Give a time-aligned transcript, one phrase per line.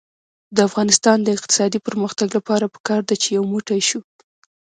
[0.55, 4.01] د افغانستان د اقتصادي پرمختګ لپاره پکار ده چې یو موټی شو.